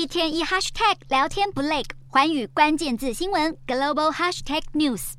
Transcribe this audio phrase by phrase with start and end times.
[0.00, 5.12] 一天一 hashtag 聊天不累，环宇关键字新闻 global hashtag news。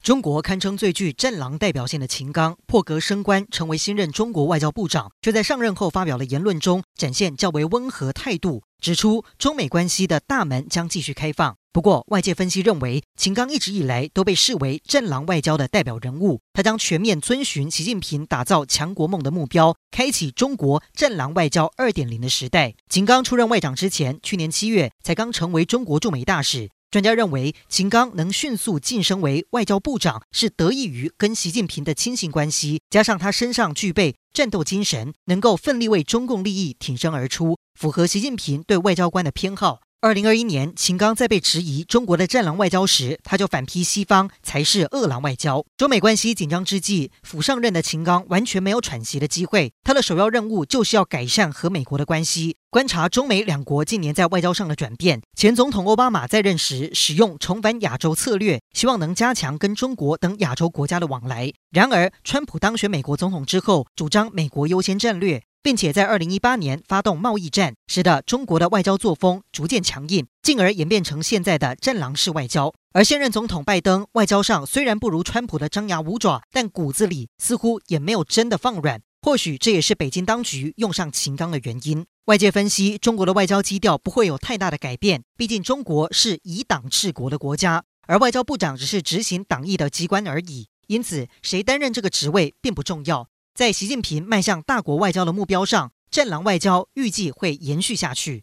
[0.00, 11.56] 中国堪称最具战狼代表性的秦刚破格升官，成为新任中国外交部长，却在上任后发表了言论中展现较为温和态度，指出中美关系的大门将继续开放。
[11.72, 22.74] 不过，外界分析认为，秦刚一直以来都被视为战狼外交的代表人物，他将全面遵循习近平打造强国梦的目标，开启中国战狼外交二点零的时代。
[22.88, 26.70] 秦刚出任外长之前，去年七月才刚成为中国驻美大使。
[26.90, 39.82] 专家认为，秦刚能迅速晋升为外交部长，是得益于跟习近平的亲信关系，加上他身上具备战斗精神，能够奋力为中共利益挺身而出，符合习近平对外交官的偏好。
[40.02, 45.62] 二零二一年，秦刚在被质疑中国的战狼外交时，他就反批西方才是恶狼外交。
[45.76, 52.56] 中美关系紧张之际，甫上任的秦刚完全没有喘息的机会，他的首要任务就是要改善和美国的关系。
[52.70, 61.52] 观察中美两国近年在外交上的转变，前总统奥巴马在任时使用重返亚洲策略，希望能加强跟中国等亚洲国家的往来。
[61.70, 65.42] 然而，川普当选美国总统之后，主张美国优先战略。
[65.62, 72.72] 并且在二零一八年发动贸易战，使得中国的外交作风逐渐强硬，进而演变成现在的战狼式外交。
[72.92, 79.00] 而现任总统拜登外交上虽然不如川普的张牙舞爪，但骨子里似乎也没有真的放软。
[79.22, 82.06] 或许这也是北京当局用上秦刚的原因。
[82.24, 90.68] 外界分析，中国的外交基调不会有太大的改变，毕竟中国是以党治国的国家，而外交部长只是执行党意的机关而已。
[90.86, 93.28] 因此，谁担任这个职位并不重要。
[93.60, 98.38] 在习近平迈向大国外交的目标上，战狼外交预计会延续下去。